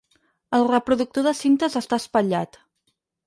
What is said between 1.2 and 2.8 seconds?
de cintes està espatllat.